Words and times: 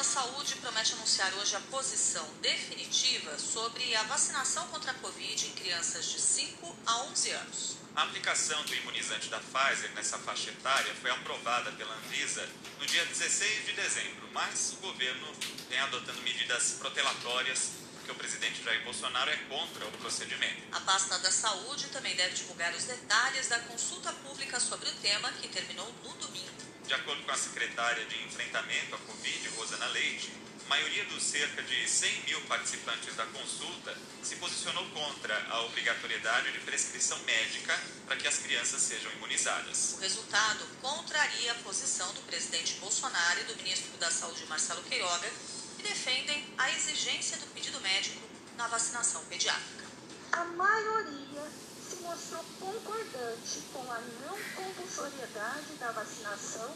da 0.00 0.04
Saúde 0.04 0.54
promete 0.62 0.94
anunciar 0.94 1.30
hoje 1.34 1.54
a 1.54 1.60
posição 1.60 2.26
definitiva 2.40 3.38
sobre 3.38 3.94
a 3.96 4.02
vacinação 4.04 4.66
contra 4.68 4.92
a 4.92 4.94
Covid 4.94 5.46
em 5.46 5.50
crianças 5.50 6.06
de 6.06 6.18
5 6.18 6.74
a 6.86 7.02
11 7.02 7.30
anos. 7.32 7.76
A 7.94 8.04
aplicação 8.04 8.64
do 8.64 8.74
imunizante 8.76 9.28
da 9.28 9.38
Pfizer 9.38 9.90
nessa 9.92 10.16
faixa 10.16 10.48
etária 10.48 10.94
foi 11.02 11.10
aprovada 11.10 11.70
pela 11.72 11.94
Anvisa 11.96 12.48
no 12.78 12.86
dia 12.86 13.04
16 13.04 13.66
de 13.66 13.72
dezembro, 13.74 14.26
mas 14.32 14.72
o 14.72 14.76
governo 14.76 15.26
vem 15.68 15.78
adotando 15.80 16.22
medidas 16.22 16.76
protelatórias 16.78 17.72
porque 17.96 18.10
o 18.10 18.14
presidente 18.14 18.64
Jair 18.64 18.82
Bolsonaro 18.82 19.30
é 19.30 19.36
contra 19.50 19.86
o 19.86 19.92
procedimento. 19.98 20.62
A 20.72 20.80
pasta 20.80 21.18
da 21.18 21.30
Saúde 21.30 21.88
também 21.88 22.16
deve 22.16 22.36
divulgar 22.36 22.74
os 22.74 22.84
detalhes 22.84 23.48
da 23.48 23.58
consulta 23.58 24.10
pública 24.14 24.58
sobre 24.60 24.88
o 24.88 24.94
tema 24.94 25.30
que 25.32 25.48
terminou 25.48 25.92
no 26.02 26.14
domingo. 26.14 26.70
De 26.90 26.94
acordo 26.94 27.22
com 27.22 27.30
a 27.30 27.36
secretária 27.36 28.04
de 28.04 28.20
Enfrentamento 28.24 28.96
à 28.96 28.98
Covid, 28.98 29.48
Rosana 29.50 29.86
Leite, 29.90 30.28
a 30.66 30.68
maioria 30.68 31.04
dos 31.04 31.22
cerca 31.22 31.62
de 31.62 31.88
100 31.88 32.24
mil 32.24 32.40
participantes 32.46 33.14
da 33.14 33.24
consulta 33.26 33.96
se 34.24 34.34
posicionou 34.34 34.84
contra 34.90 35.40
a 35.50 35.60
obrigatoriedade 35.66 36.50
de 36.50 36.58
prescrição 36.58 37.16
médica 37.20 37.80
para 38.08 38.16
que 38.16 38.26
as 38.26 38.38
crianças 38.38 38.82
sejam 38.82 39.08
imunizadas. 39.12 39.94
O 39.98 40.00
resultado 40.00 40.66
contraria 40.82 41.52
a 41.52 41.62
posição 41.62 42.12
do 42.12 42.22
presidente 42.22 42.74
Bolsonaro 42.80 43.40
e 43.40 43.44
do 43.44 43.54
ministro 43.54 43.96
da 43.98 44.10
Saúde, 44.10 44.44
Marcelo 44.46 44.82
Queiroga, 44.82 45.30
que 45.76 45.84
defendem 45.84 46.44
a 46.58 46.72
exigência 46.72 47.36
do 47.36 47.46
pedido 47.54 47.80
médico 47.82 48.20
na 48.56 48.66
vacinação 48.66 49.24
pediátrica. 49.26 49.84
A 50.32 50.44
maioria 50.44 51.69
mostrou 52.10 52.44
concordante 52.58 53.60
com 53.72 53.92
a 53.92 54.00
não 54.00 54.36
compulsoriedade 54.56 55.74
da 55.78 55.92
vacinação 55.92 56.74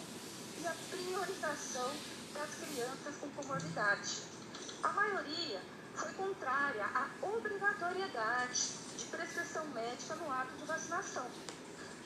e 0.60 0.64
a 0.64 0.74
priorização 0.88 1.90
das 2.32 2.50
crianças 2.54 3.16
com 3.20 3.28
comorbidade. 3.30 4.22
A 4.84 4.92
maioria 4.92 5.60
foi 5.96 6.12
contrária 6.12 6.84
à 6.84 7.08
obrigatoriedade 7.20 8.62
de 8.96 9.06
prescrição 9.06 9.66
médica 9.74 10.14
no 10.14 10.30
ato 10.30 10.56
de 10.56 10.64
vacinação. 10.66 11.26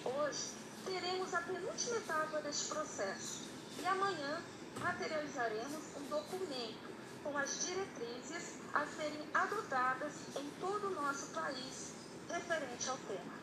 Hoje, 0.07 0.55
teremos 0.87 1.35
a 1.35 1.42
penúltima 1.42 1.97
etapa 1.98 2.41
deste 2.41 2.69
processo 2.69 3.42
e 3.79 3.87
amanhã 3.87 4.42
materializaremos 4.81 5.85
um 5.98 6.05
documento 6.09 6.89
com 7.23 7.37
as 7.37 7.67
diretrizes 7.67 8.55
a 8.73 8.87
serem 8.87 9.29
adotadas 9.35 10.15
em 10.35 10.51
todo 10.61 10.87
o 10.87 10.95
nosso 10.95 11.27
país 11.35 11.98
referente 12.31 12.89
ao 12.89 12.97
tema. 12.98 13.39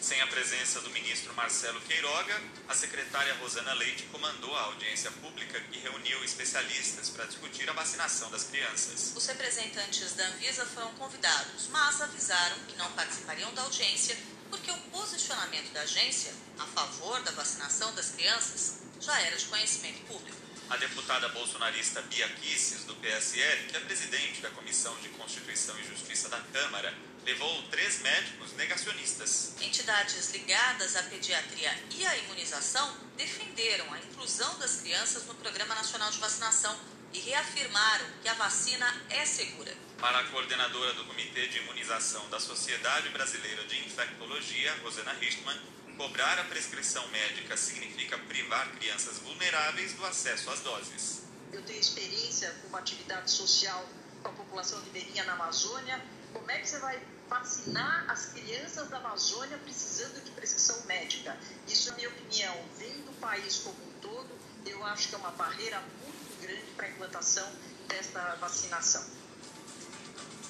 Sem 0.00 0.20
a 0.20 0.26
presença 0.26 0.82
do 0.82 0.90
ministro 0.90 1.32
Marcelo 1.32 1.80
Queiroga, 1.80 2.38
a 2.68 2.74
secretária 2.74 3.32
Rosana 3.36 3.72
Leite 3.72 4.02
comandou 4.12 4.54
a 4.54 4.64
audiência 4.64 5.10
pública 5.10 5.58
que 5.60 5.78
reuniu 5.78 6.22
especialistas 6.22 7.08
para 7.08 7.24
discutir 7.24 7.68
a 7.70 7.72
vacinação 7.72 8.30
das 8.30 8.44
crianças. 8.44 9.14
Os 9.16 9.26
representantes 9.26 10.12
da 10.12 10.26
Anvisa 10.26 10.66
foram 10.66 10.92
convidados, 10.96 11.68
mas 11.68 12.02
avisaram 12.02 12.58
que 12.68 12.76
não 12.76 12.92
participariam 12.92 13.54
da 13.54 13.62
audiência 13.62 14.14
porque 14.50 14.70
o 14.70 14.76
posicionamento 14.92 15.72
da 15.72 15.80
agência 15.80 16.34
a 16.58 16.66
favor 16.66 17.22
da 17.22 17.30
vacinação 17.32 17.94
das 17.94 18.10
crianças 18.10 18.80
já 19.00 19.18
era 19.22 19.36
de 19.36 19.46
conhecimento 19.46 20.04
público. 20.06 20.36
A 20.70 20.76
deputada 20.76 21.28
bolsonarista 21.30 22.00
Bia 22.02 22.28
Kisses, 22.28 22.84
do 22.84 22.94
PSL, 22.96 23.68
que 23.68 23.76
é 23.76 23.80
presidente 23.80 24.40
da 24.40 24.50
Comissão 24.50 24.96
de 25.00 25.08
Constituição 25.10 25.78
e 25.78 25.84
Justiça 25.84 26.28
da 26.28 26.40
Câmara, 26.52 26.94
levou 27.24 27.62
três 27.64 28.00
médicos 28.00 28.52
negacionistas. 28.52 29.54
Entidades 29.60 30.30
ligadas 30.32 30.96
à 30.96 31.02
pediatria 31.04 31.72
e 31.90 32.06
à 32.06 32.16
imunização 32.18 32.96
defenderam 33.16 33.92
a 33.92 33.98
inclusão 33.98 34.58
das 34.58 34.76
crianças 34.82 35.24
no 35.26 35.34
Programa 35.34 35.74
Nacional 35.74 36.10
de 36.10 36.18
Vacinação 36.18 36.78
e 37.12 37.20
reafirmaram 37.20 38.06
que 38.22 38.28
a 38.28 38.34
vacina 38.34 39.02
é 39.08 39.24
segura. 39.24 39.74
Para 39.98 40.18
a 40.18 40.24
coordenadora 40.24 40.92
do 40.94 41.04
Comitê 41.04 41.46
de 41.46 41.58
Imunização 41.58 42.28
da 42.28 42.40
Sociedade 42.40 43.08
Brasileira 43.10 43.64
de 43.64 43.86
Infectologia, 43.86 44.74
Rosana 44.82 45.12
Richtmann, 45.12 45.58
cobrar 45.96 46.38
a 46.40 46.44
prescrição 46.44 47.06
médica 47.08 47.56
significa 47.56 48.18
privar 48.18 48.68
crianças 48.72 49.18
vulneráveis 49.18 49.92
do 49.94 50.04
acesso 50.04 50.50
às 50.50 50.60
doses. 50.60 51.22
Eu 51.52 51.62
tenho 51.62 51.78
experiência 51.78 52.50
com 52.60 52.68
uma 52.68 52.80
atividade 52.80 53.30
social 53.30 53.88
com 54.22 54.28
a 54.28 54.32
população 54.32 54.80
ribeirinha 54.82 55.24
na 55.24 55.34
Amazônia. 55.34 56.02
Como 56.32 56.50
é 56.50 56.58
que 56.58 56.68
você 56.68 56.80
vai 56.80 57.00
vacinar 57.38 58.04
as 58.08 58.26
crianças 58.26 58.88
da 58.88 58.98
Amazônia 58.98 59.58
precisando 59.58 60.22
de 60.22 60.30
prescrição 60.30 60.80
médica? 60.86 61.36
Isso, 61.66 61.90
na 61.90 61.96
minha 61.96 62.08
opinião, 62.08 62.54
vem 62.78 62.92
do 63.02 63.12
país 63.20 63.58
como 63.58 63.76
um 63.84 63.92
todo, 64.00 64.38
eu 64.64 64.84
acho 64.86 65.08
que 65.08 65.14
é 65.14 65.18
uma 65.18 65.32
barreira 65.32 65.80
muito 66.02 66.40
grande 66.40 66.70
para 66.76 66.86
a 66.86 66.90
implantação 66.90 67.50
desta 67.88 68.36
vacinação. 68.36 69.04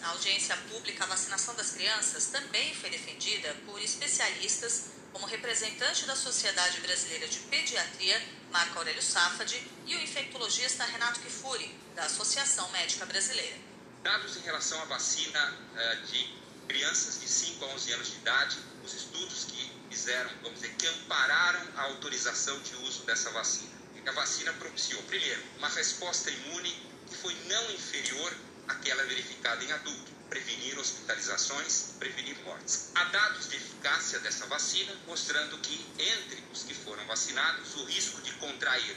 Na 0.00 0.08
audiência 0.10 0.56
pública, 0.68 1.04
a 1.04 1.06
vacinação 1.06 1.54
das 1.54 1.70
crianças 1.70 2.26
também 2.26 2.74
foi 2.74 2.90
defendida 2.90 3.54
por 3.64 3.80
especialistas 3.80 4.90
como 5.12 5.26
representante 5.26 6.04
da 6.04 6.14
Sociedade 6.14 6.80
Brasileira 6.80 7.26
de 7.28 7.38
Pediatria, 7.38 8.20
Marco 8.50 8.78
Aurélio 8.78 9.02
Safadi, 9.02 9.66
e 9.86 9.96
o 9.96 10.00
infectologista 10.02 10.84
Renato 10.84 11.20
Kifuri, 11.20 11.74
da 11.94 12.04
Associação 12.04 12.68
Médica 12.72 13.06
Brasileira. 13.06 13.56
Dados 14.02 14.36
em 14.36 14.40
relação 14.40 14.82
à 14.82 14.84
vacina 14.84 15.56
uh, 15.72 16.06
de 16.06 16.43
crianças 16.68 17.20
de 17.20 17.28
5 17.28 17.64
a 17.64 17.68
11 17.68 17.92
anos 17.92 18.08
de 18.10 18.16
idade, 18.16 18.58
os 18.84 18.94
estudos 18.94 19.44
que 19.44 19.72
fizeram, 19.90 20.30
vamos 20.42 20.60
dizer, 20.60 20.74
que 20.74 20.86
ampararam 20.86 21.60
a 21.76 21.82
autorização 21.82 22.58
de 22.60 22.74
uso 22.76 23.02
dessa 23.04 23.30
vacina. 23.30 23.74
A 24.06 24.12
vacina 24.12 24.52
propiciou, 24.54 25.02
primeiro, 25.04 25.42
uma 25.56 25.68
resposta 25.68 26.30
imune 26.30 26.70
que 27.08 27.16
foi 27.16 27.34
não 27.46 27.70
inferior 27.70 28.36
àquela 28.68 29.02
verificada 29.04 29.64
em 29.64 29.72
adulto 29.72 30.14
prevenir 30.34 30.76
hospitalizações, 30.78 31.94
prevenir 31.98 32.36
mortes. 32.44 32.90
Há 32.94 33.04
dados 33.04 33.48
de 33.48 33.56
eficácia 33.56 34.18
dessa 34.18 34.46
vacina 34.46 34.92
mostrando 35.06 35.56
que, 35.58 35.74
entre 35.96 36.42
os 36.52 36.64
que 36.64 36.74
foram 36.74 37.06
vacinados, 37.06 37.76
o 37.76 37.84
risco 37.84 38.20
de 38.22 38.32
contrair 38.34 38.96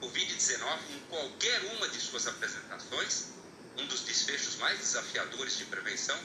Covid-19 0.00 0.78
em 0.90 1.00
qualquer 1.10 1.60
uma 1.76 1.88
de 1.88 2.00
suas 2.00 2.26
apresentações, 2.26 3.26
um 3.76 3.86
dos 3.86 4.00
desfechos 4.00 4.56
mais 4.56 4.78
desafiadores 4.78 5.58
de 5.58 5.66
prevenção, 5.66 6.18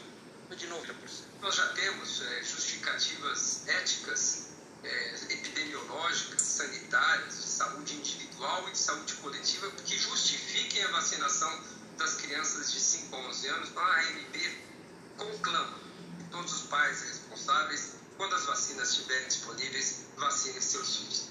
de 0.56 0.68
90%. 0.68 0.94
Nós 1.42 1.56
já 1.56 1.68
temos 1.70 2.22
é, 2.22 2.44
justificativas 2.44 3.68
éticas, 3.68 4.48
é, 4.84 5.16
epidemiológicas, 5.30 6.42
sanitárias, 6.42 7.38
de 7.38 7.48
saúde 7.50 7.96
individual 7.96 8.68
e 8.70 8.72
de 8.72 8.78
saúde 8.78 9.14
coletiva 9.16 9.70
que 9.72 9.98
justifiquem 9.98 10.84
a 10.84 10.92
vacinação 10.92 11.64
das 11.98 12.16
crianças 12.16 12.72
de 12.72 12.80
5 12.80 13.16
a 13.16 13.20
11 13.20 13.48
anos, 13.48 13.78
a 13.78 14.00
ANB 14.02 14.58
conclama 15.18 15.80
que 16.18 16.24
todos 16.32 16.54
os 16.54 16.68
pais 16.68 17.02
responsáveis, 17.02 17.96
quando 18.16 18.36
as 18.36 18.46
vacinas 18.46 18.92
estiverem 18.92 19.28
disponíveis, 19.28 20.06
vacinem 20.16 20.62
seus 20.62 20.96
filhos. 20.96 21.30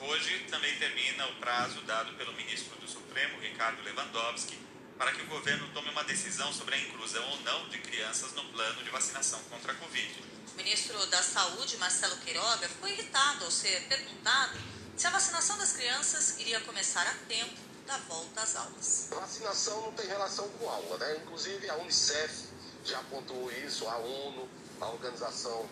Hoje 0.00 0.46
também 0.50 0.78
termina 0.78 1.26
o 1.28 1.36
prazo 1.36 1.82
dado 1.82 2.14
pelo 2.14 2.32
ministro 2.32 2.74
do 2.78 2.88
Supremo, 2.88 3.38
Ricardo 3.40 3.82
Lewandowski, 3.82 4.58
para 5.00 5.12
que 5.12 5.22
o 5.22 5.26
governo 5.28 5.66
tome 5.72 5.88
uma 5.88 6.04
decisão 6.04 6.52
sobre 6.52 6.74
a 6.74 6.78
inclusão 6.78 7.26
ou 7.30 7.40
não 7.40 7.66
de 7.70 7.78
crianças 7.78 8.34
no 8.34 8.44
plano 8.50 8.84
de 8.84 8.90
vacinação 8.90 9.40
contra 9.48 9.72
a 9.72 9.74
Covid. 9.76 10.22
O 10.52 10.56
ministro 10.58 11.06
da 11.06 11.22
Saúde, 11.22 11.78
Marcelo 11.78 12.18
Queiroga, 12.18 12.68
ficou 12.68 12.86
irritado 12.86 13.46
ao 13.46 13.50
ser 13.50 13.80
perguntado 13.88 14.58
se 14.94 15.06
a 15.06 15.10
vacinação 15.10 15.56
das 15.56 15.72
crianças 15.72 16.38
iria 16.38 16.60
começar 16.60 17.00
a 17.00 17.14
tempo 17.26 17.54
da 17.86 17.96
volta 17.96 18.42
às 18.42 18.54
aulas. 18.56 19.08
Vacinação 19.10 19.80
não 19.86 19.92
tem 19.92 20.06
relação 20.06 20.46
com 20.50 20.68
aula, 20.68 20.98
né? 20.98 21.16
Inclusive 21.16 21.70
a 21.70 21.76
Unicef 21.76 22.44
já 22.84 22.98
apontou 22.98 23.50
isso, 23.52 23.88
a 23.88 23.96
ONU, 23.96 24.46
a 24.82 24.86
Organização 24.86 25.66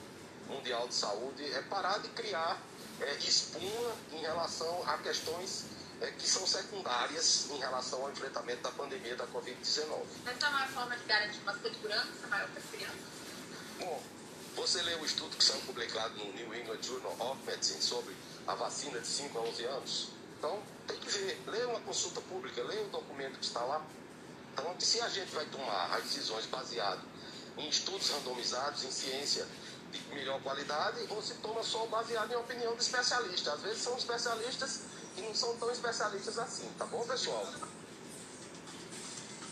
Mundial 0.48 0.88
de 0.88 0.94
Saúde, 0.94 1.44
é 1.52 1.60
parar 1.64 1.98
de 1.98 2.08
criar 2.08 2.58
é, 2.98 3.12
espuma 3.16 3.94
em 4.10 4.22
relação 4.22 4.88
a 4.88 4.96
questões 4.96 5.66
é, 6.00 6.10
que 6.12 6.28
são 6.28 6.46
secundárias 6.46 7.48
em 7.50 7.58
relação 7.58 8.02
ao 8.02 8.10
enfrentamento 8.10 8.62
da 8.62 8.70
pandemia 8.70 9.16
da 9.16 9.26
Covid-19. 9.26 10.02
Essa 10.26 10.44
é 10.44 10.46
a 10.46 10.50
maior 10.50 10.68
forma 10.68 10.96
de 10.96 11.04
garantir 11.04 11.40
uma 11.40 11.58
segurança 11.58 12.26
maior 12.28 12.48
para 12.48 12.60
as 12.60 12.70
crianças? 12.70 13.00
Bom, 13.78 14.02
você 14.56 14.82
leu 14.82 15.00
o 15.00 15.06
estudo 15.06 15.36
que 15.36 15.44
saiu 15.44 15.60
publicado 15.62 16.14
no 16.14 16.32
New 16.32 16.54
England 16.54 16.82
Journal 16.82 17.16
of 17.32 17.42
Medicine 17.46 17.82
sobre 17.82 18.14
a 18.46 18.54
vacina 18.54 19.00
de 19.00 19.06
5 19.06 19.38
a 19.38 19.42
11 19.42 19.64
anos? 19.64 20.08
Então, 20.38 20.62
tem 20.86 20.96
que 20.98 21.10
ver, 21.10 21.42
lê 21.46 21.64
uma 21.64 21.80
consulta 21.80 22.20
pública, 22.22 22.62
lê 22.62 22.78
o 22.80 22.88
documento 22.88 23.38
que 23.38 23.44
está 23.44 23.60
lá. 23.60 23.84
Então, 24.52 24.74
se 24.78 25.00
a 25.00 25.08
gente 25.08 25.32
vai 25.34 25.46
tomar 25.46 25.96
as 25.96 26.04
decisões 26.04 26.46
baseadas 26.46 27.04
em 27.56 27.68
estudos 27.68 28.08
randomizados, 28.10 28.84
em 28.84 28.90
ciência 28.90 29.46
de 29.90 30.00
melhor 30.14 30.40
qualidade, 30.42 31.04
ou 31.08 31.22
se 31.22 31.34
toma 31.34 31.62
só 31.62 31.86
baseado 31.86 32.30
em 32.32 32.36
opinião 32.36 32.74
de 32.76 32.82
especialista. 32.82 33.52
Às 33.52 33.60
vezes 33.62 33.82
são 33.82 33.96
especialistas 33.96 34.82
que 35.18 35.26
não 35.26 35.34
são 35.34 35.56
tão 35.56 35.70
especialistas 35.70 36.38
assim, 36.38 36.70
tá 36.78 36.86
bom, 36.86 37.04
pessoal? 37.06 37.46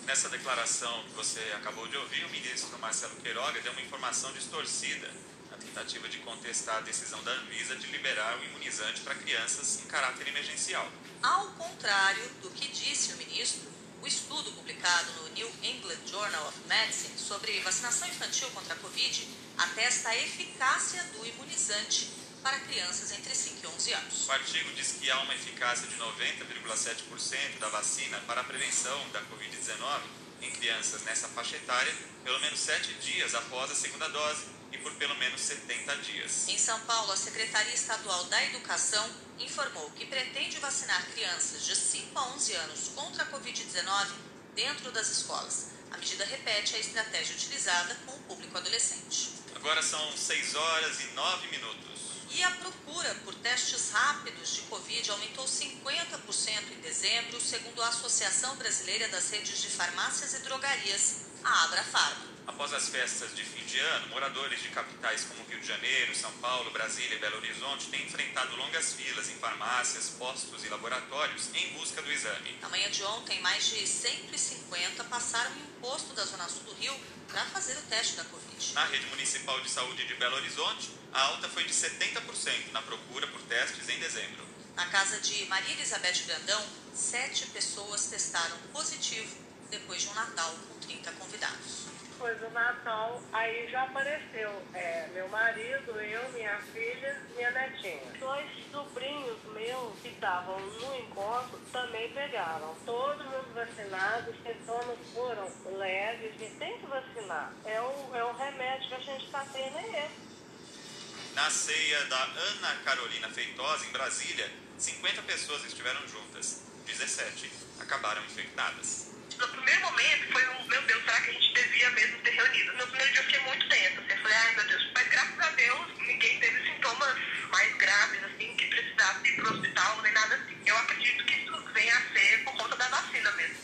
Nessa 0.04 0.28
declaração 0.28 1.02
que 1.04 1.14
você 1.14 1.40
acabou 1.56 1.88
de 1.88 1.96
ouvir, 1.96 2.24
o 2.24 2.30
ministro 2.30 2.78
Marcelo 2.78 3.16
Queiroga 3.16 3.60
deu 3.60 3.72
uma 3.72 3.80
informação 3.80 4.32
distorcida 4.32 5.10
na 5.50 5.56
tentativa 5.56 6.08
de 6.08 6.18
contestar 6.18 6.76
a 6.76 6.80
decisão 6.82 7.20
da 7.24 7.32
Anvisa 7.32 7.74
de 7.74 7.88
liberar 7.88 8.38
o 8.38 8.44
imunizante 8.44 9.00
para 9.00 9.16
crianças 9.16 9.80
em 9.80 9.88
caráter 9.88 10.28
emergencial. 10.28 10.88
Ao 11.20 11.48
contrário 11.52 12.28
do 12.40 12.50
que 12.50 12.68
disse 12.68 13.14
o 13.14 13.16
ministro, 13.16 13.68
o 14.00 14.06
estudo 14.06 14.52
publicado 14.52 15.10
no 15.14 15.28
New 15.30 15.50
England 15.64 16.06
Journal 16.06 16.46
of 16.46 16.58
Medicine 16.68 17.18
sobre 17.18 17.58
vacinação 17.60 18.06
infantil 18.06 18.48
contra 18.50 18.74
a 18.74 18.78
Covid 18.78 19.28
atesta 19.58 20.10
a 20.10 20.16
eficácia 20.16 21.02
do 21.14 21.26
imunizante 21.26 22.25
para 22.46 22.60
crianças 22.60 23.10
entre 23.10 23.34
5 23.34 23.56
e 23.60 23.66
11 23.66 23.92
anos. 23.92 24.28
O 24.28 24.30
artigo 24.30 24.70
diz 24.74 24.92
que 24.92 25.10
há 25.10 25.18
uma 25.18 25.34
eficácia 25.34 25.88
de 25.88 25.96
90,7% 25.96 27.58
da 27.58 27.68
vacina 27.70 28.20
para 28.20 28.40
a 28.40 28.44
prevenção 28.44 28.96
da 29.10 29.20
Covid-19 29.22 30.02
em 30.42 30.52
crianças 30.52 31.02
nessa 31.02 31.26
faixa 31.26 31.56
etária, 31.56 31.92
pelo 32.22 32.38
menos 32.38 32.60
7 32.60 32.94
dias 33.00 33.34
após 33.34 33.72
a 33.72 33.74
segunda 33.74 34.08
dose 34.10 34.44
e 34.70 34.78
por 34.78 34.94
pelo 34.94 35.16
menos 35.16 35.40
70 35.40 35.96
dias. 35.96 36.48
Em 36.48 36.56
São 36.56 36.78
Paulo, 36.82 37.10
a 37.10 37.16
Secretaria 37.16 37.74
Estadual 37.74 38.22
da 38.26 38.40
Educação 38.44 39.10
informou 39.40 39.90
que 39.90 40.06
pretende 40.06 40.60
vacinar 40.60 41.04
crianças 41.14 41.66
de 41.66 41.74
5 41.74 42.16
a 42.16 42.28
11 42.34 42.52
anos 42.54 42.90
contra 42.94 43.24
a 43.24 43.26
Covid-19 43.26 44.06
dentro 44.54 44.92
das 44.92 45.08
escolas. 45.08 45.70
A 45.90 45.98
medida 45.98 46.24
repete 46.24 46.76
a 46.76 46.78
estratégia 46.78 47.34
utilizada 47.34 47.96
com 48.06 48.12
o 48.12 48.20
público 48.20 48.56
adolescente. 48.56 49.30
Agora 49.56 49.82
são 49.82 50.16
6 50.16 50.54
horas 50.54 51.00
e 51.00 51.06
9 51.08 51.48
minutos. 51.48 51.95
E 52.30 52.42
a 52.42 52.50
procura 52.50 53.14
por 53.24 53.34
testes 53.36 53.90
rápidos 53.90 54.54
de 54.54 54.62
Covid 54.62 55.10
aumentou 55.10 55.44
50% 55.44 56.72
em 56.72 56.80
dezembro, 56.80 57.40
segundo 57.40 57.82
a 57.82 57.88
Associação 57.88 58.56
Brasileira 58.56 59.08
das 59.08 59.30
Redes 59.30 59.60
de 59.62 59.68
Farmácias 59.68 60.34
e 60.34 60.40
Drogarias, 60.40 61.22
a 61.44 61.64
Abrafarma. 61.64 62.35
Após 62.46 62.72
as 62.72 62.88
festas 62.88 63.34
de 63.34 63.42
fim 63.42 63.64
de 63.66 63.78
ano, 63.78 64.08
moradores 64.08 64.62
de 64.62 64.68
capitais 64.68 65.24
como 65.24 65.44
Rio 65.48 65.60
de 65.60 65.66
Janeiro, 65.66 66.14
São 66.14 66.30
Paulo, 66.34 66.70
Brasília 66.70 67.16
e 67.16 67.18
Belo 67.18 67.36
Horizonte 67.38 67.88
têm 67.88 68.04
enfrentado 68.06 68.54
longas 68.56 68.92
filas 68.92 69.28
em 69.28 69.34
farmácias, 69.34 70.10
postos 70.10 70.64
e 70.64 70.68
laboratórios 70.68 71.50
em 71.54 71.72
busca 71.74 72.00
do 72.00 72.10
exame. 72.10 72.56
Na 72.62 72.68
manhã 72.68 72.88
de 72.88 73.02
ontem, 73.02 73.40
mais 73.40 73.66
de 73.66 73.86
150 73.86 75.04
passaram 75.04 75.50
em 75.56 75.62
um 75.62 75.80
posto 75.80 76.14
da 76.14 76.24
Zona 76.24 76.48
Sul 76.48 76.62
do 76.62 76.74
Rio 76.74 76.94
para 77.28 77.44
fazer 77.46 77.76
o 77.78 77.82
teste 77.82 78.14
da 78.14 78.24
Covid. 78.24 78.74
Na 78.74 78.84
rede 78.84 79.06
municipal 79.06 79.60
de 79.60 79.68
saúde 79.68 80.06
de 80.06 80.14
Belo 80.14 80.36
Horizonte, 80.36 80.90
a 81.12 81.20
alta 81.22 81.48
foi 81.48 81.64
de 81.64 81.72
70% 81.72 82.70
na 82.72 82.80
procura 82.82 83.26
por 83.26 83.42
testes 83.42 83.88
em 83.88 83.98
dezembro. 83.98 84.46
Na 84.76 84.86
casa 84.86 85.20
de 85.20 85.46
Maria 85.46 85.72
Elizabeth 85.74 86.22
Grandão, 86.26 86.64
sete 86.94 87.46
pessoas 87.46 88.06
testaram 88.06 88.56
positivo 88.72 89.34
depois 89.70 90.02
de 90.02 90.08
um 90.08 90.14
Natal 90.14 90.54
com 90.68 90.78
30 90.80 91.10
convidados. 91.12 91.85
Depois 92.16 92.40
do 92.40 92.48
Natal, 92.48 93.22
aí 93.30 93.70
já 93.70 93.82
apareceu 93.82 94.50
é, 94.72 95.06
meu 95.12 95.28
marido, 95.28 96.00
eu, 96.00 96.32
minha 96.32 96.58
filha, 96.72 97.22
minha 97.34 97.50
netinha. 97.50 98.10
Dois 98.18 98.46
sobrinhos 98.72 99.36
meus 99.52 100.00
que 100.00 100.08
estavam 100.08 100.58
no 100.58 100.96
encontro 100.96 101.60
também 101.70 102.10
pegaram. 102.14 102.74
Todos 102.86 103.26
os 103.26 103.52
vacinados, 103.52 104.34
os 104.34 104.42
sintomas 104.42 104.98
foram 105.12 105.46
leves 105.76 106.32
e 106.40 106.58
tem 106.58 106.78
que 106.78 106.86
vacinar. 106.86 107.52
É 107.66 107.78
o, 107.82 108.16
é 108.16 108.24
o 108.24 108.32
remédio 108.32 108.88
que 108.88 108.94
a 108.94 109.00
gente 109.00 109.26
está 109.26 109.44
tendo, 109.52 109.76
é 109.76 110.06
esse. 110.06 111.34
Na 111.34 111.50
ceia 111.50 112.02
da 112.06 112.22
Ana 112.22 112.76
Carolina 112.82 113.28
Feitosa, 113.28 113.84
em 113.84 113.92
Brasília, 113.92 114.50
50 114.78 115.20
pessoas 115.20 115.66
estiveram 115.66 116.00
juntas. 116.08 116.62
17 116.86 117.52
acabaram 117.78 118.24
infectadas. 118.24 119.15
No 119.38 119.48
primeiro 119.48 119.80
momento 119.82 120.32
foi 120.32 120.48
um, 120.48 120.64
meu 120.66 120.82
Deus, 120.82 121.04
será 121.04 121.20
que 121.20 121.30
a 121.30 121.32
gente 121.32 121.52
devia 121.52 121.90
mesmo 121.90 122.18
ter 122.18 122.30
reunido? 122.30 122.72
No 122.72 122.86
primeiro 122.86 123.12
dia 123.12 123.20
eu 123.20 123.24
fiquei 123.24 123.40
muito 123.40 123.68
tensa, 123.68 124.00
assim, 124.00 124.10
eu 124.10 124.18
falei, 124.18 124.36
ai 124.36 124.54
meu 124.56 124.66
Deus, 124.66 124.90
mas 124.94 125.08
graças 125.08 125.40
a 125.40 125.50
Deus 125.50 125.86
ninguém 125.98 126.40
teve 126.40 126.72
sintomas 126.72 127.18
mais 127.50 127.76
graves, 127.76 128.24
assim, 128.24 128.56
que 128.56 128.66
precisasse 128.66 129.28
ir 129.28 129.36
pro 129.36 129.54
hospital, 129.54 130.02
nem 130.02 130.12
nada 130.12 130.34
assim. 130.36 130.56
Eu 130.64 130.76
acredito 130.76 131.24
que 131.24 131.34
isso 131.34 131.64
venha 131.72 131.96
a 131.96 132.02
ser 132.12 132.44
por 132.44 132.56
conta 132.56 132.76
da 132.76 132.88
vacina 132.88 133.30
mesmo. 133.32 133.56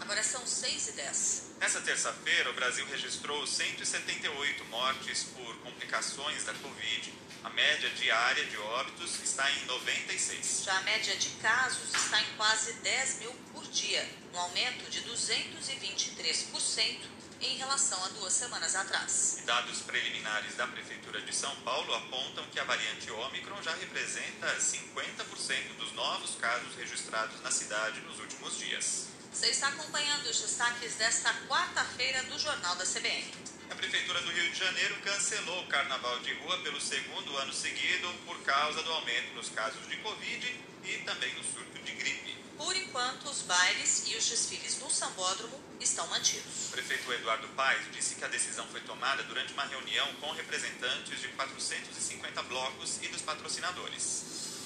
Agora 0.00 0.22
são 0.22 0.46
6 0.46 0.88
e 0.88 0.92
10. 0.92 1.42
Nessa 1.60 1.80
terça-feira, 1.80 2.50
o 2.50 2.52
Brasil 2.52 2.86
registrou 2.86 3.46
178 3.46 4.64
mortes 4.66 5.24
por 5.34 5.56
complicações 5.60 6.44
da 6.44 6.52
Covid. 6.54 7.14
A 7.42 7.50
média 7.50 7.88
diária 7.90 8.44
de 8.44 8.56
óbitos 8.56 9.20
está 9.22 9.50
em 9.50 9.64
96. 9.66 10.64
Já 10.64 10.76
a 10.76 10.82
média 10.82 11.16
de 11.16 11.30
casos 11.40 11.94
está 11.94 12.20
em 12.20 12.36
quase 12.36 12.72
10 12.74 13.18
mil 13.20 13.32
dia, 13.74 14.08
um 14.32 14.38
aumento 14.38 14.88
de 14.88 15.02
223% 15.02 17.00
em 17.40 17.56
relação 17.56 18.02
a 18.04 18.08
duas 18.08 18.32
semanas 18.32 18.76
atrás. 18.76 19.42
Dados 19.44 19.80
preliminares 19.82 20.54
da 20.54 20.66
Prefeitura 20.68 21.20
de 21.20 21.34
São 21.34 21.54
Paulo 21.56 21.92
apontam 21.92 22.46
que 22.52 22.60
a 22.60 22.64
variante 22.64 23.10
Ômicron 23.10 23.60
já 23.62 23.74
representa 23.74 24.46
50% 24.56 25.76
dos 25.76 25.92
novos 25.92 26.36
casos 26.36 26.76
registrados 26.76 27.40
na 27.42 27.50
cidade 27.50 28.00
nos 28.02 28.20
últimos 28.20 28.56
dias. 28.58 29.08
Você 29.32 29.48
está 29.48 29.66
acompanhando 29.68 30.26
os 30.26 30.40
destaques 30.40 30.94
desta 30.94 31.34
quarta-feira 31.48 32.22
do 32.24 32.38
Jornal 32.38 32.76
da 32.76 32.84
CBN. 32.86 33.53
A 33.70 33.74
Prefeitura 33.74 34.20
do 34.20 34.30
Rio 34.30 34.50
de 34.50 34.58
Janeiro 34.58 34.94
cancelou 35.02 35.62
o 35.62 35.66
carnaval 35.66 36.18
de 36.20 36.32
rua 36.34 36.58
pelo 36.58 36.80
segundo 36.80 37.36
ano 37.38 37.52
seguido 37.52 38.08
por 38.26 38.38
causa 38.42 38.82
do 38.82 38.92
aumento 38.92 39.34
nos 39.34 39.48
casos 39.48 39.88
de 39.88 39.96
Covid 39.98 40.60
e 40.84 40.98
também 40.98 41.32
no 41.34 41.42
surto 41.42 41.78
de 41.82 41.92
gripe. 41.92 42.36
Por 42.56 42.76
enquanto, 42.76 43.28
os 43.28 43.42
bailes 43.42 44.04
e 44.06 44.16
os 44.16 44.28
desfiles 44.28 44.78
no 44.78 44.90
Sambódromo 44.90 45.60
estão 45.80 46.06
mantidos. 46.08 46.68
O 46.68 46.72
prefeito 46.72 47.12
Eduardo 47.12 47.48
Paes 47.48 47.82
disse 47.92 48.14
que 48.14 48.24
a 48.24 48.28
decisão 48.28 48.66
foi 48.68 48.80
tomada 48.82 49.22
durante 49.24 49.52
uma 49.52 49.64
reunião 49.64 50.06
com 50.20 50.30
representantes 50.32 51.20
de 51.20 51.28
450 51.28 52.42
blocos 52.44 52.98
e 53.02 53.08
dos 53.08 53.22
patrocinadores. 53.22 54.24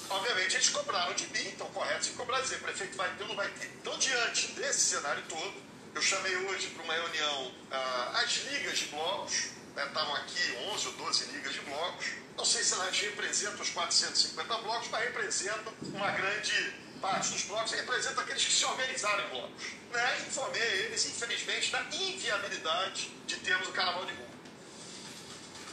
Obviamente, 0.09 0.55
eles 0.55 0.69
cobraram 0.69 1.13
de 1.13 1.27
mim, 1.27 1.47
então 1.47 1.67
correto 1.71 2.05
se 2.05 2.11
cobrar 2.11 2.41
dizer, 2.41 2.59
prefeito 2.59 2.97
vai 2.97 3.13
ter 3.15 3.23
ou 3.23 3.29
não 3.29 3.35
vai 3.35 3.49
ter. 3.49 3.67
Então, 3.79 3.97
diante 3.97 4.47
desse 4.53 4.81
cenário 4.81 5.23
todo, 5.29 5.53
eu 5.99 6.03
chamei 6.03 6.33
hoje 6.37 6.67
para 6.67 6.83
uma 6.83 6.93
reunião 6.93 7.51
ah, 7.69 8.21
as 8.23 8.37
ligas 8.49 8.77
de 8.79 8.85
blocos, 8.85 9.49
né, 9.75 9.85
estavam 9.85 10.15
aqui 10.15 10.55
11 10.71 10.87
ou 10.87 10.93
12 10.93 11.25
ligas 11.33 11.53
de 11.53 11.59
blocos. 11.59 12.05
Não 12.37 12.45
sei 12.45 12.63
se 12.63 12.73
elas 12.73 12.97
representam 12.97 13.59
os 13.59 13.69
450 13.69 14.57
blocos, 14.59 14.87
mas 14.89 15.03
representam 15.03 15.73
uma 15.81 16.09
grande 16.11 16.73
parte 17.01 17.31
dos 17.31 17.41
blocos, 17.43 17.73
representam 17.73 18.23
aqueles 18.23 18.45
que 18.45 18.51
se 18.51 18.63
organizaram 18.63 19.25
em 19.25 19.29
blocos. 19.29 19.65
Né? 19.91 20.25
Informei 20.25 20.61
eles, 20.61 21.05
infelizmente, 21.05 21.69
da 21.69 21.81
inviabilidade 21.91 23.11
de 23.27 23.35
termos 23.35 23.67
o 23.67 23.73
carnaval 23.73 24.05
de 24.05 24.13
rua. 24.13 24.29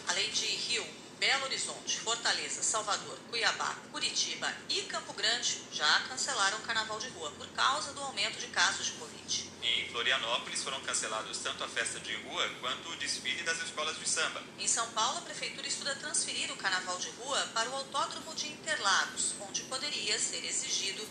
Além 0.08 0.28
de 0.30 0.44
Rio, 0.44 0.84
Belo 1.18 1.44
Horizonte, 1.44 1.98
Fortaleza, 2.00 2.62
Salvador, 2.62 3.18
Cuiabá, 3.30 3.74
Curitiba 3.90 4.52
e 4.68 4.82
Campo 4.82 5.14
Grande 5.14 5.62
já 5.72 6.00
cancelaram 6.08 6.58
o 6.58 6.62
carnaval 6.62 6.98
de 6.98 7.08
rua 7.08 7.30
por 7.30 7.46
causa 7.48 7.92
do 7.94 8.02
aumento 8.02 8.38
de 8.38 8.48
casos 8.48 8.86
de 8.86 8.92
Covid. 8.92 9.50
Em 9.62 9.88
Florianópolis 9.88 10.62
foram 10.62 10.78
cancelados 10.82 11.38
tanto 11.38 11.64
a 11.64 11.68
festa 11.68 11.98
de 12.00 12.14
rua 12.16 12.46
quanto 12.60 12.90
o 12.90 12.96
desfile 12.96 13.42
das 13.44 13.62
escolas 13.62 13.98
de 13.98 14.06
samba. 14.06 14.42
Em 14.58 14.68
São 14.68 14.86
Paulo, 14.90 15.18
a 15.18 15.22
prefeitura 15.22 15.66
estuda 15.66 15.96
transferir 15.96 16.52
o 16.52 16.56
carnaval 16.56 16.98
de 16.98 17.08
rua 17.10 17.40
para 17.54 17.70
o 17.70 17.76
Autódromo 17.76 18.34
de 18.34 18.48
Interlagos, 18.48 19.34
onde 19.40 19.62
poderia 19.62 20.18
ser 20.18 20.44
exigido 20.44 21.02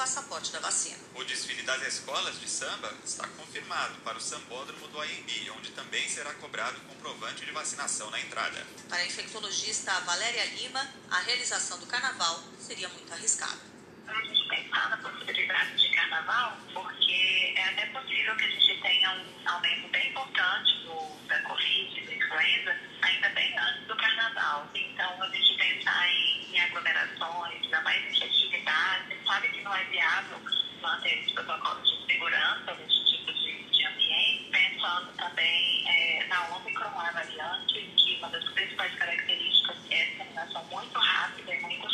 passaporte 0.00 0.50
da 0.50 0.60
vacina. 0.60 0.96
O 1.14 1.22
desfile 1.24 1.62
das 1.62 1.82
escolas 1.86 2.40
de 2.40 2.48
samba 2.48 2.90
está 3.04 3.28
confirmado 3.36 4.00
para 4.00 4.16
o 4.16 4.20
Sambódromo 4.20 4.88
do 4.88 4.98
AMB, 4.98 5.50
onde 5.58 5.72
também 5.72 6.08
será 6.08 6.32
cobrado 6.32 6.80
comprovante 6.88 7.44
de 7.44 7.52
vacinação 7.52 8.10
na 8.10 8.18
entrada. 8.18 8.66
Para 8.88 9.02
a 9.02 9.06
infectologista 9.06 9.92
Valéria 10.00 10.46
Lima, 10.54 10.88
a 11.10 11.20
realização 11.20 11.78
do 11.78 11.86
carnaval 11.86 12.42
seria 12.66 12.88
muito 12.88 13.12
arriscada. 13.12 13.60
A 14.10 14.22
gente 14.26 14.48
pensar 14.48 14.90
na 14.90 14.96
possibilidade 14.96 15.76
de 15.76 15.88
carnaval, 15.94 16.56
porque 16.74 17.54
é 17.56 17.64
até 17.64 17.86
possível 17.86 18.36
que 18.36 18.44
a 18.44 18.48
gente 18.48 18.80
tenha 18.82 19.10
um 19.12 19.48
aumento 19.48 19.88
bem 19.88 20.10
importante 20.10 20.74
do, 20.84 21.26
da 21.28 21.40
Covid, 21.42 22.00
da 22.06 22.14
influenza, 22.14 22.76
ainda 23.02 23.28
bem 23.30 23.58
antes 23.58 23.86
do 23.86 23.96
carnaval. 23.96 24.68
Então, 24.74 25.22
a 25.22 25.28
gente 25.28 25.54
pensar 25.56 26.08
em, 26.08 26.54
em 26.54 26.60
aglomerações, 26.60 27.62
ainda 27.62 27.80
mais 27.82 28.04
em 28.04 28.20
sabe 29.30 29.48
que 29.50 29.62
não 29.62 29.72
é 29.72 29.84
viável 29.84 30.40
manter 30.82 31.22
os 31.24 31.32
protocolos 31.32 31.88
de 31.88 32.12
segurança 32.12 32.74
nesse 32.74 33.04
tipo 33.04 33.32
de, 33.32 33.62
de 33.62 33.86
ambiente, 33.86 34.50
pensando 34.50 35.12
também 35.16 35.88
é, 35.88 36.26
na 36.26 36.56
Omicron, 36.56 36.98
a 36.98 37.12
variante, 37.12 37.80
que 37.96 38.16
uma 38.18 38.28
das 38.30 38.44
principais 38.50 38.92
características 38.96 39.76
é 39.90 40.02
a 40.02 40.04
disseminação 40.06 40.64
muito 40.64 40.98
rápida 40.98 41.54
e 41.54 41.60
muito. 41.60 41.89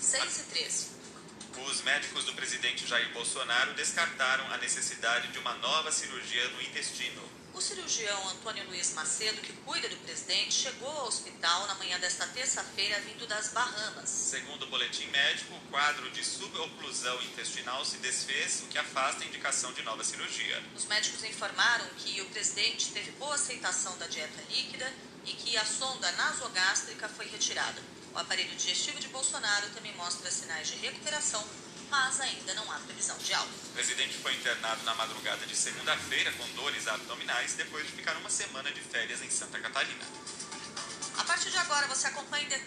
6 0.00 0.38
e 0.38 0.42
13. 0.44 0.86
Os 1.68 1.82
médicos 1.82 2.24
do 2.24 2.32
presidente 2.32 2.86
Jair 2.86 3.12
Bolsonaro 3.12 3.74
descartaram 3.74 4.50
a 4.50 4.56
necessidade 4.56 5.28
de 5.28 5.38
uma 5.38 5.52
nova 5.56 5.92
cirurgia 5.92 6.48
no 6.48 6.62
intestino. 6.62 7.22
O 7.52 7.60
cirurgião 7.60 8.28
Antônio 8.30 8.64
Luiz 8.68 8.94
Macedo, 8.94 9.42
que 9.42 9.52
cuida 9.52 9.88
do 9.90 9.96
presidente, 9.96 10.54
chegou 10.54 10.88
ao 10.88 11.08
hospital 11.08 11.66
na 11.66 11.74
manhã 11.74 11.98
desta 12.00 12.26
terça-feira 12.28 12.98
vindo 13.00 13.26
das 13.26 13.48
Bahamas. 13.48 14.08
Segundo 14.08 14.62
o 14.62 14.66
boletim 14.68 15.06
médico, 15.08 15.54
o 15.54 15.70
quadro 15.70 16.08
de 16.10 16.24
suboclusão 16.24 17.20
intestinal 17.24 17.84
se 17.84 17.98
desfez, 17.98 18.62
o 18.62 18.68
que 18.68 18.78
afasta 18.78 19.22
a 19.22 19.26
indicação 19.26 19.72
de 19.74 19.82
nova 19.82 20.02
cirurgia. 20.02 20.64
Os 20.74 20.86
médicos 20.86 21.22
informaram 21.24 21.86
que 21.98 22.22
o 22.22 22.26
presidente 22.30 22.92
teve 22.92 23.10
boa 23.12 23.34
aceitação 23.34 23.98
da 23.98 24.06
dieta 24.06 24.42
líquida 24.48 24.90
e 25.26 25.32
que 25.32 25.58
a 25.58 25.64
sonda 25.66 26.10
nasogástrica 26.12 27.06
foi 27.08 27.26
retirada. 27.26 27.99
O 28.12 28.18
aparelho 28.18 28.54
digestivo 28.56 28.98
de 28.98 29.08
Bolsonaro 29.08 29.68
também 29.70 29.94
mostra 29.94 30.30
sinais 30.30 30.66
de 30.68 30.76
recuperação, 30.76 31.46
mas 31.88 32.20
ainda 32.20 32.54
não 32.54 32.70
há 32.72 32.78
previsão 32.80 33.16
de 33.18 33.32
alta. 33.32 33.50
O 33.70 33.72
presidente 33.72 34.14
foi 34.18 34.34
internado 34.34 34.82
na 34.84 34.94
madrugada 34.94 35.46
de 35.46 35.54
segunda-feira 35.56 36.32
com 36.32 36.46
dores 36.54 36.88
abdominais 36.88 37.54
depois 37.54 37.86
de 37.86 37.92
ficar 37.92 38.16
uma 38.16 38.30
semana 38.30 38.70
de 38.72 38.80
férias 38.80 39.22
em 39.22 39.30
Santa 39.30 39.60
Catarina. 39.60 40.04
A 41.18 41.24
partir 41.24 41.50
de 41.50 41.58
agora 41.58 41.86
você 41.86 42.08
acompanha 42.08 42.44
em 42.44 42.48
detalhes 42.48 42.66